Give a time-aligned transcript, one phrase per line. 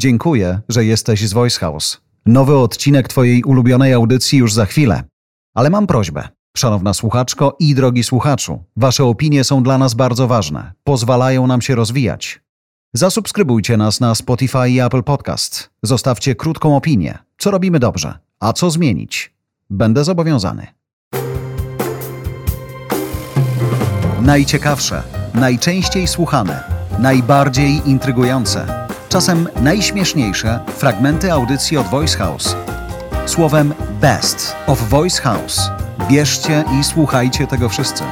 [0.00, 2.00] Dziękuję, że jesteś z Voice House.
[2.26, 5.02] Nowy odcinek Twojej ulubionej audycji już za chwilę.
[5.54, 6.28] Ale mam prośbę.
[6.56, 10.72] Szanowna słuchaczko i drogi słuchaczu, Wasze opinie są dla nas bardzo ważne.
[10.84, 12.40] Pozwalają nam się rozwijać.
[12.94, 15.70] Zasubskrybujcie nas na Spotify i Apple Podcast.
[15.82, 17.18] Zostawcie krótką opinię.
[17.38, 19.34] Co robimy dobrze, a co zmienić?
[19.70, 20.66] Będę zobowiązany.
[24.20, 25.02] Najciekawsze,
[25.34, 26.64] najczęściej słuchane,
[26.98, 28.79] najbardziej intrygujące,
[29.10, 32.56] czasem najśmieszniejsze fragmenty audycji od Voice House.
[33.26, 35.60] Słowem Best of Voice House.
[36.10, 38.04] Bierzcie i słuchajcie tego wszyscy.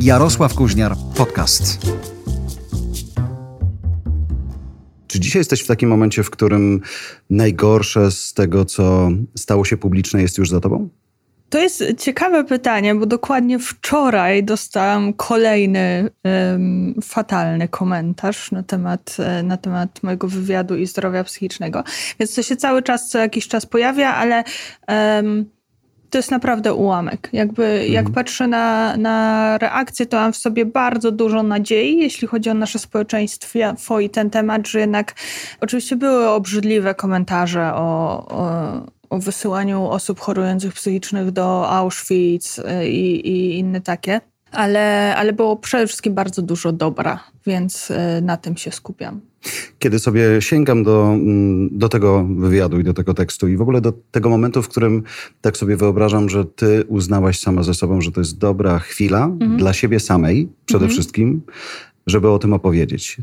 [0.00, 1.78] Jarosław Kuźniar, podcast.
[5.06, 6.80] Czy dzisiaj jesteś w takim momencie, w którym
[7.30, 10.88] najgorsze z tego, co stało się publiczne, jest już za tobą?
[11.50, 19.42] To jest ciekawe pytanie, bo dokładnie wczoraj dostałam kolejny um, fatalny komentarz na temat, e,
[19.42, 21.84] na temat mojego wywiadu i zdrowia psychicznego.
[22.20, 24.44] Więc to się cały czas, co jakiś czas pojawia, ale
[24.88, 25.46] um,
[26.10, 27.28] to jest naprawdę ułamek.
[27.32, 27.92] Jakby mhm.
[27.92, 32.54] jak patrzę na, na reakcję, to mam w sobie bardzo dużo nadziei, jeśli chodzi o
[32.54, 35.14] nasze społeczeństwo i ten temat, że jednak
[35.60, 43.28] oczywiście były obrzydliwe komentarze o, o o wysyłaniu osób chorujących psychicznych do Auschwitz y, i,
[43.28, 44.20] i inne takie.
[44.52, 49.20] Ale, ale było przede wszystkim bardzo dużo dobra, więc y, na tym się skupiam.
[49.78, 53.80] Kiedy sobie sięgam do, mm, do tego wywiadu i do tego tekstu i w ogóle
[53.80, 55.02] do tego momentu, w którym
[55.40, 59.56] tak sobie wyobrażam, że ty uznałaś sama ze sobą, że to jest dobra chwila mhm.
[59.56, 60.92] dla siebie samej przede mhm.
[60.92, 61.42] wszystkim,
[62.06, 63.16] żeby o tym opowiedzieć.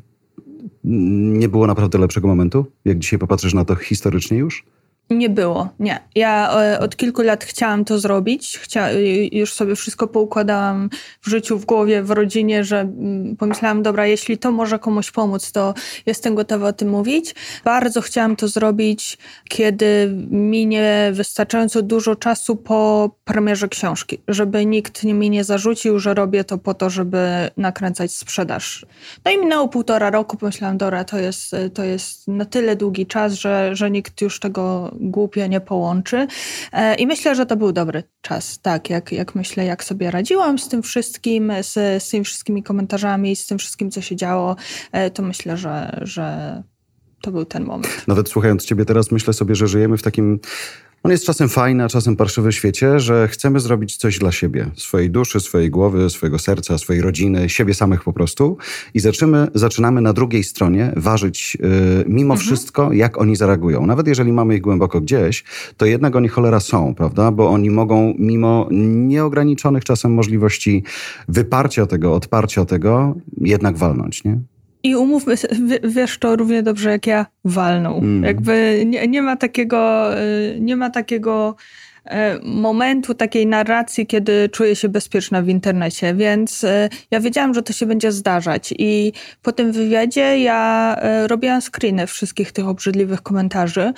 [0.83, 4.65] Nie było naprawdę lepszego momentu, jak dzisiaj popatrzysz na to historycznie już?
[5.09, 5.99] Nie było, nie.
[6.15, 8.57] Ja e, od kilku lat chciałam to zrobić.
[8.57, 8.91] Chcia,
[9.31, 10.89] już sobie wszystko poukładałam
[11.21, 15.51] w życiu, w głowie, w rodzinie, że mm, pomyślałam, dobra, jeśli to może komuś pomóc,
[15.51, 15.73] to
[16.05, 17.35] jestem gotowa o tym mówić.
[17.65, 19.17] Bardzo chciałam to zrobić,
[19.49, 26.43] kiedy minie wystarczająco dużo czasu po premierze książki, żeby nikt mi nie zarzucił, że robię
[26.43, 28.85] to po to, żeby nakręcać sprzedaż.
[29.25, 33.33] No i minęło półtora roku, pomyślałam, dobra, to jest, to jest na tyle długi czas,
[33.33, 36.27] że, że nikt już tego głupio nie połączy.
[36.71, 40.59] E, I myślę, że to był dobry czas, tak, jak, jak myślę, jak sobie radziłam
[40.59, 44.55] z tym wszystkim, z, z tymi wszystkimi komentarzami, z tym wszystkim, co się działo,
[44.91, 46.63] e, to myślę, że, że
[47.21, 48.07] to był ten moment.
[48.07, 50.39] Nawet słuchając ciebie teraz, myślę sobie, że żyjemy w takim
[51.03, 54.71] on jest czasem fajny, a czasem parszywy w świecie, że chcemy zrobić coś dla siebie,
[54.75, 58.57] swojej duszy, swojej głowy, swojego serca, swojej rodziny, siebie samych po prostu.
[58.93, 61.69] I zaczynamy, zaczynamy na drugiej stronie ważyć yy,
[62.07, 62.39] mimo mhm.
[62.39, 63.85] wszystko, jak oni zareagują.
[63.85, 65.43] Nawet jeżeli mamy ich głęboko gdzieś,
[65.77, 67.31] to jednak oni cholera są, prawda?
[67.31, 70.83] Bo oni mogą mimo nieograniczonych czasem możliwości
[71.27, 74.52] wyparcia tego, odparcia tego, jednak walnąć, nie?
[74.83, 75.47] I umówmy się,
[75.83, 77.97] wiesz to równie dobrze jak ja, walną.
[77.97, 78.23] Mm.
[78.23, 81.55] Jakby nie, nie ma takiego, y, nie ma takiego
[82.43, 87.73] momentu takiej narracji, kiedy czuję się bezpieczna w internecie, więc e, ja wiedziałam, że to
[87.73, 93.93] się będzie zdarzać i po tym wywiadzie ja e, robiłam screeny wszystkich tych obrzydliwych komentarzy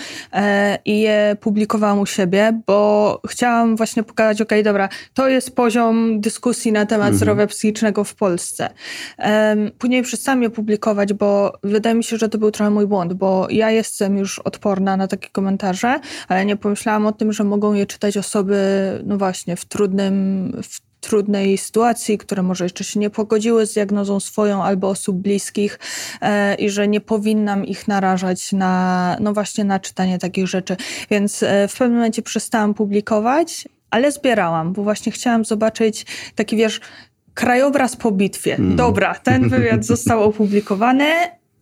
[0.85, 6.71] i je publikowałam u siebie, bo chciałam właśnie pokazać, ok, dobra, to jest poziom dyskusji
[6.71, 7.17] na temat mhm.
[7.17, 8.69] zdrowia psychicznego w Polsce.
[9.77, 13.47] Później przestałam je publikować, bo wydaje mi się, że to był trochę mój błąd, bo
[13.49, 17.85] ja jestem już odporna na takie komentarze, ale nie pomyślałam o tym, że mogą je
[17.95, 18.57] czytać osoby,
[19.05, 24.19] no właśnie, w trudnym, w trudnej sytuacji, które może jeszcze się nie pogodziły z diagnozą
[24.19, 25.79] swoją albo osób bliskich
[26.21, 30.77] e, i że nie powinnam ich narażać na, no właśnie, na czytanie takich rzeczy.
[31.11, 36.05] Więc e, w pewnym momencie przestałam publikować, ale zbierałam, bo właśnie chciałam zobaczyć
[36.35, 36.79] taki, wiesz,
[37.33, 38.55] krajobraz po bitwie.
[38.55, 38.75] Mm.
[38.75, 41.05] Dobra, ten wywiad został opublikowany,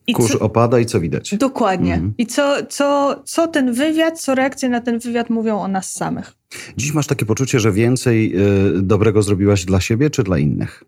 [0.08, 1.36] i Kurz co, opada i co widać.
[1.36, 1.94] Dokładnie.
[1.94, 2.14] Mhm.
[2.18, 6.34] I co, co, co ten wywiad, co reakcje na ten wywiad mówią o nas samych.
[6.78, 8.34] Dziś masz takie poczucie, że więcej
[8.78, 10.84] y, dobrego zrobiłaś dla siebie czy dla innych?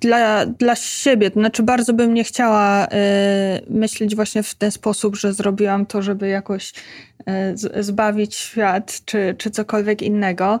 [0.00, 1.30] Dla, dla siebie.
[1.30, 2.88] To znaczy, bardzo bym nie chciała y,
[3.70, 6.72] myśleć właśnie w ten sposób, że zrobiłam to, żeby jakoś
[7.76, 10.60] y, zbawić świat czy, czy cokolwiek innego.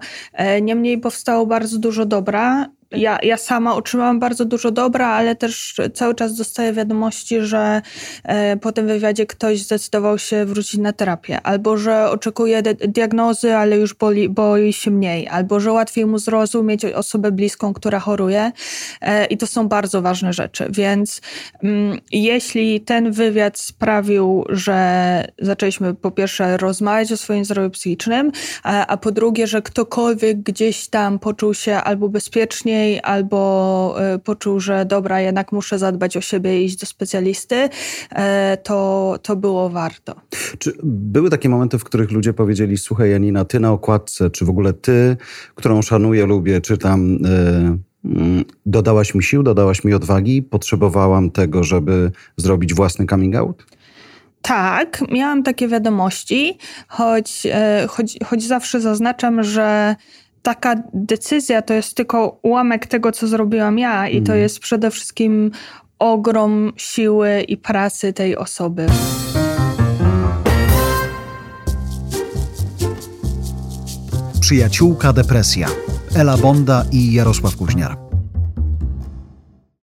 [0.62, 6.14] Niemniej powstało bardzo dużo dobra ja, ja sama otrzymałam bardzo dużo dobra, ale też cały
[6.14, 7.82] czas dostaję wiadomości, że
[8.24, 13.76] e, po tym wywiadzie ktoś zdecydował się wrócić na terapię, albo że oczekuje diagnozy, ale
[13.76, 18.52] już boli, boi się mniej, albo że łatwiej mu zrozumieć osobę bliską, która choruje.
[19.00, 20.66] E, I to są bardzo ważne rzeczy.
[20.70, 21.20] Więc
[21.62, 24.74] mm, jeśli ten wywiad sprawił, że
[25.38, 28.32] zaczęliśmy po pierwsze rozmawiać o swoim zdrowiu psychicznym,
[28.62, 34.60] a, a po drugie, że ktokolwiek gdzieś tam poczuł się albo bezpiecznie, albo e, poczuł,
[34.60, 37.68] że dobra, jednak muszę zadbać o siebie i iść do specjalisty,
[38.10, 40.14] e, to, to było warto.
[40.58, 44.50] Czy były takie momenty, w których ludzie powiedzieli, słuchaj Janina, ty na okładce, czy w
[44.50, 45.16] ogóle ty,
[45.54, 47.18] którą szanuję, lubię, czy tam...
[47.22, 47.78] Yy,
[48.66, 53.64] dodałaś mi sił, dodałaś mi odwagi, potrzebowałam tego, żeby zrobić własny coming out?
[54.42, 56.58] Tak, miałam takie wiadomości,
[56.88, 59.96] choć, e, choć, choć zawsze zaznaczam, że
[60.44, 64.38] taka decyzja to jest tylko ułamek tego, co zrobiłam ja, i to mhm.
[64.38, 65.50] jest przede wszystkim
[65.98, 68.86] ogrom siły i pracy tej osoby.
[74.40, 75.68] Przyjaciółka depresja.
[76.16, 78.03] Ela Bonda i Jarosław Kuźniar.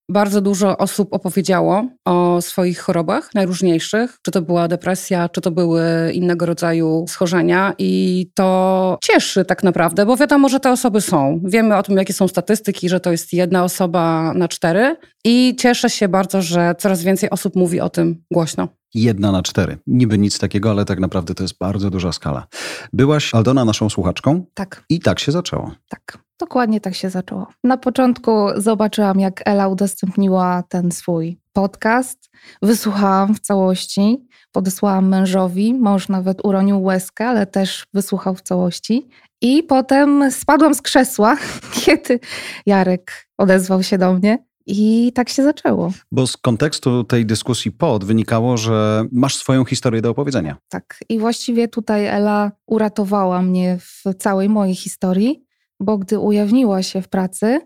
[0.10, 5.82] Bardzo dużo osób opowiedziało o swoich chorobach najróżniejszych, czy to była depresja, czy to były
[6.14, 11.42] innego rodzaju schorzenia i to cieszy tak naprawdę, bo wiadomo, że te osoby są.
[11.46, 14.96] Wiemy o tym, jakie są statystyki, że to jest jedna osoba na cztery
[15.26, 18.68] i cieszę się bardzo, że coraz więcej osób mówi o tym głośno.
[18.94, 19.78] Jedna na cztery.
[19.88, 22.48] Niby nic takiego, ale tak naprawdę to jest bardzo duża skala.
[22.94, 24.46] Byłaś, Aldona, naszą słuchaczką?
[24.54, 24.84] Tak.
[24.90, 25.72] I tak się zaczęło.
[25.90, 26.29] Tak.
[26.40, 27.48] Dokładnie tak się zaczęło.
[27.64, 32.30] Na początku zobaczyłam, jak Ela udostępniła ten swój podcast.
[32.62, 35.74] Wysłuchałam w całości, podesłałam mężowi.
[35.74, 39.08] Mąż nawet uronił łezkę, ale też wysłuchał w całości.
[39.42, 41.38] I potem spadłam z krzesła,
[41.82, 42.20] kiedy
[42.66, 44.50] Jarek odezwał się do mnie.
[44.72, 45.92] I tak się zaczęło.
[46.12, 50.58] Bo z kontekstu tej dyskusji pod wynikało, że masz swoją historię do opowiedzenia.
[50.70, 51.00] Tak.
[51.10, 55.49] I właściwie tutaj Ela uratowała mnie w całej mojej historii,
[55.80, 57.60] bo gdy ujawniła się w pracy,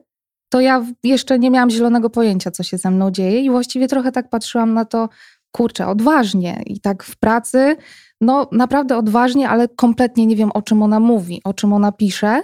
[0.49, 4.11] to ja jeszcze nie miałam zielonego pojęcia, co się ze mną dzieje, i właściwie trochę
[4.11, 5.09] tak patrzyłam na to,
[5.51, 6.63] kurczę, odważnie.
[6.65, 7.75] I tak w pracy,
[8.21, 12.41] no naprawdę odważnie, ale kompletnie nie wiem, o czym ona mówi, o czym ona pisze.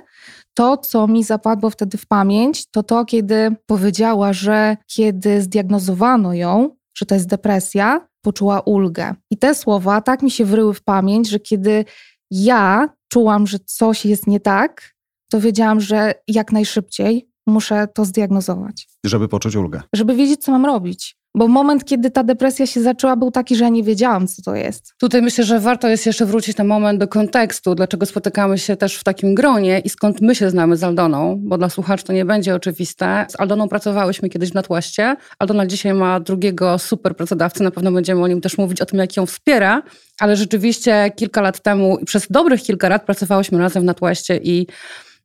[0.54, 6.76] To, co mi zapadło wtedy w pamięć, to to, kiedy powiedziała, że kiedy zdiagnozowano ją,
[6.96, 9.16] że to jest depresja, poczuła ulgę.
[9.32, 11.86] I te słowa tak mi się wryły w pamięć, że kiedy
[12.32, 14.94] ja czułam, że coś jest nie tak,
[15.30, 18.88] to wiedziałam, że jak najszybciej muszę to zdiagnozować.
[19.06, 19.82] Żeby poczuć ulgę.
[19.94, 21.20] Żeby wiedzieć, co mam robić.
[21.36, 24.56] Bo moment, kiedy ta depresja się zaczęła, był taki, że ja nie wiedziałam, co to
[24.56, 24.94] jest.
[24.98, 28.96] Tutaj myślę, że warto jest jeszcze wrócić na moment do kontekstu, dlaczego spotykamy się też
[28.96, 32.26] w takim gronie i skąd my się znamy z Aldoną, bo dla słuchaczy to nie
[32.26, 33.26] będzie oczywiste.
[33.30, 35.16] Z Aldoną pracowałyśmy kiedyś w Natłaście.
[35.40, 39.00] Aldona dzisiaj ma drugiego super pracodawcę, na pewno będziemy o nim też mówić, o tym,
[39.00, 39.84] jak ją wspiera,
[40.20, 44.68] ale rzeczywiście kilka lat temu, przez dobrych kilka lat pracowałyśmy razem w Natłaście i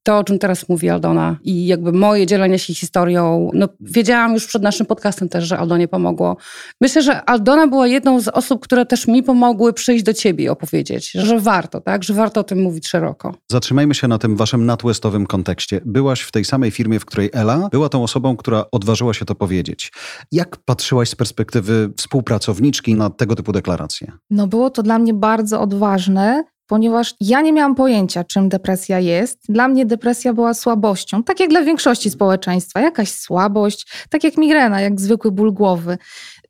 [0.05, 4.47] to, o czym teraz mówi Aldona i jakby moje dzielenie się historią, no wiedziałam już
[4.47, 6.37] przed naszym podcastem też, że Aldonie pomogło.
[6.81, 10.49] Myślę, że Aldona była jedną z osób, które też mi pomogły przyjść do ciebie i
[10.49, 13.35] opowiedzieć, że warto, tak, że warto o tym mówić szeroko.
[13.51, 15.81] Zatrzymajmy się na tym waszym natwestowym kontekście.
[15.85, 19.35] Byłaś w tej samej firmie, w której Ela była tą osobą, która odważyła się to
[19.35, 19.93] powiedzieć.
[20.33, 24.13] Jak patrzyłaś z perspektywy współpracowniczki na tego typu deklaracje?
[24.31, 29.39] No było to dla mnie bardzo odważne, ponieważ ja nie miałam pojęcia, czym depresja jest.
[29.49, 34.81] Dla mnie depresja była słabością, tak jak dla większości społeczeństwa, jakaś słabość, tak jak migrena,
[34.81, 35.99] jak zwykły ból głowy.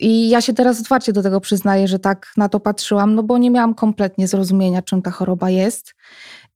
[0.00, 3.38] I ja się teraz otwarcie do tego przyznaję, że tak na to patrzyłam, no bo
[3.38, 5.94] nie miałam kompletnie zrozumienia, czym ta choroba jest.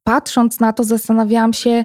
[0.05, 1.85] Patrząc na to, zastanawiałam się,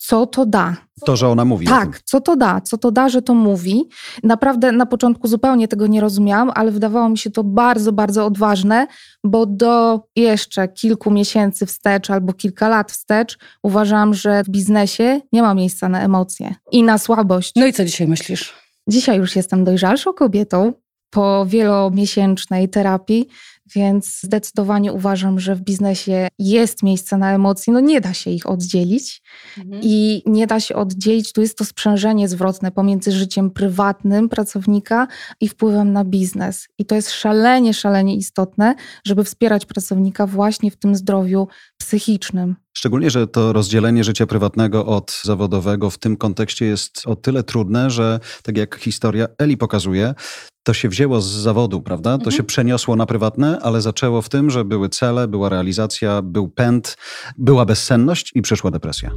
[0.00, 0.76] co to da.
[1.06, 1.66] To, że ona mówi.
[1.66, 3.88] Tak, co to da, co to da, że to mówi.
[4.22, 8.86] Naprawdę na początku zupełnie tego nie rozumiałam, ale wydawało mi się to bardzo, bardzo odważne,
[9.24, 15.42] bo do jeszcze kilku miesięcy wstecz albo kilka lat wstecz uważam, że w biznesie nie
[15.42, 17.52] ma miejsca na emocje i na słabość.
[17.56, 18.54] No i co dzisiaj myślisz?
[18.88, 20.72] Dzisiaj już jestem dojrzalszą kobietą
[21.10, 23.28] po wielomiesięcznej terapii
[23.74, 27.72] więc zdecydowanie uważam, że w biznesie jest miejsce na emocje.
[27.72, 29.22] No nie da się ich oddzielić
[29.58, 29.80] mhm.
[29.84, 31.32] i nie da się oddzielić.
[31.32, 35.06] Tu jest to sprzężenie zwrotne pomiędzy życiem prywatnym pracownika
[35.40, 36.68] i wpływem na biznes.
[36.78, 38.74] I to jest szalenie, szalenie istotne,
[39.04, 41.48] żeby wspierać pracownika właśnie w tym zdrowiu
[41.80, 42.56] psychicznym.
[42.72, 47.90] Szczególnie, że to rozdzielenie życia prywatnego od zawodowego w tym kontekście jest o tyle trudne,
[47.90, 50.14] że tak jak historia Eli pokazuje,
[50.62, 52.10] to się wzięło z zawodu, prawda?
[52.10, 52.36] To mhm.
[52.36, 56.96] się przeniosło na prywatne, ale zaczęło w tym, że były cele, była realizacja, był pęd,
[57.38, 59.10] była bezsenność i przyszła depresja.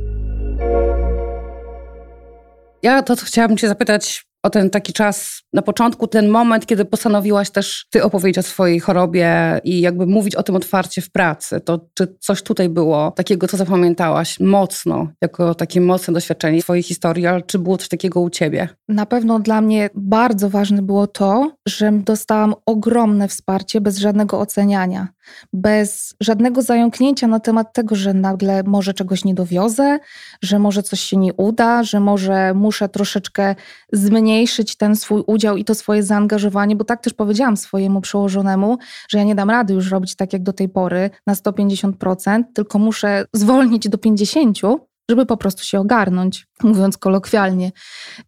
[2.84, 6.85] Ja to, co chciałabym Cię zapytać, o ten taki czas na początku, ten moment, kiedy
[6.85, 11.59] postanowiłaś też ty opowiedzieć o swojej chorobie i jakby mówić o tym otwarcie w pracy.
[11.62, 17.27] To czy coś tutaj było takiego, co zapamiętałaś mocno, jako takie mocne doświadczenie twojej historii,
[17.27, 18.69] ale czy było coś takiego u ciebie?
[18.88, 25.07] Na pewno dla mnie bardzo ważne było to, że dostałam ogromne wsparcie bez żadnego oceniania.
[25.53, 30.00] Bez żadnego zająknięcia na temat tego, że nagle może czegoś nie dowiozę,
[30.42, 33.56] że może coś się nie uda, że może muszę troszeczkę
[33.94, 38.77] zmniejszyć ten swój udział i to swoje zaangażowanie, bo tak też powiedziałam swojemu przełożonemu,
[39.10, 42.80] że ja nie dam rady już robić tak jak do tej pory na 150%, tylko
[42.80, 47.72] muszę zwolnić do 50%, żeby po prostu się ogarnąć, mówiąc kolokwialnie.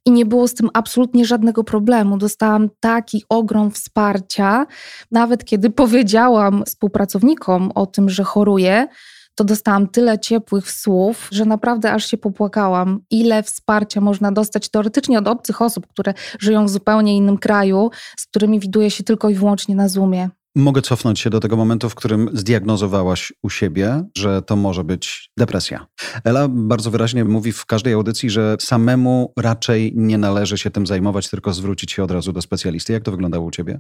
[0.06, 2.18] I nie było z tym absolutnie żadnego problemu.
[2.18, 4.66] Dostałam taki ogrom wsparcia,
[5.12, 8.88] nawet kiedy powiedziałam współpracownikom o tym, że choruję,
[9.36, 13.00] to dostałam tyle ciepłych słów, że naprawdę aż się popłakałam.
[13.10, 18.26] Ile wsparcia można dostać teoretycznie od obcych osób, które żyją w zupełnie innym kraju, z
[18.26, 20.30] którymi widuję się tylko i wyłącznie na Zoomie.
[20.58, 25.32] Mogę cofnąć się do tego momentu, w którym zdiagnozowałaś u siebie, że to może być
[25.38, 25.88] depresja.
[26.24, 31.30] Ela bardzo wyraźnie mówi w każdej audycji, że samemu raczej nie należy się tym zajmować,
[31.30, 32.94] tylko zwrócić się od razu do specjalisty.
[32.94, 33.80] Jak to wyglądało u ciebie?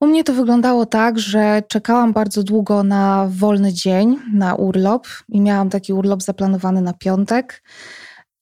[0.00, 5.40] U mnie to wyglądało tak, że czekałam bardzo długo na wolny dzień, na urlop i
[5.40, 7.62] miałam taki urlop zaplanowany na piątek.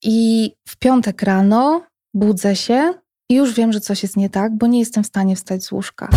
[0.02, 1.82] I w piątek rano
[2.14, 2.94] budzę się
[3.30, 5.72] i już wiem, że coś jest nie tak, bo nie jestem w stanie wstać z
[5.72, 6.08] łóżka.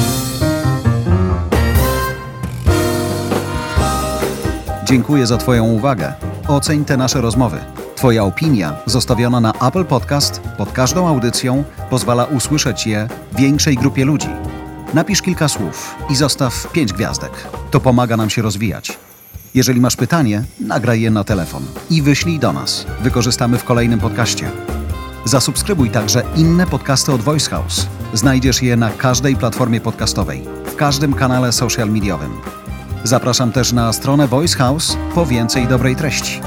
[4.92, 6.14] Dziękuję za Twoją uwagę.
[6.48, 7.58] Oceń te nasze rozmowy.
[7.96, 13.08] Twoja opinia, zostawiona na Apple Podcast, pod każdą audycją, pozwala usłyszeć je
[13.38, 14.30] większej grupie ludzi.
[14.94, 17.32] Napisz kilka słów i zostaw pięć gwiazdek.
[17.72, 18.98] To pomaga nam się rozwijać.
[19.54, 22.86] Jeżeli masz pytanie, nagraj je na telefon i wyślij do nas.
[23.02, 24.52] Wykorzystamy w kolejnym podcaście.
[25.26, 27.88] Zasubskrybuj także inne podcasty od Voice House.
[28.14, 32.61] Znajdziesz je na każdej platformie podcastowej, w każdym kanale social mediowym.
[33.04, 36.42] Zapraszam też na stronę Voice House po więcej dobrej treści.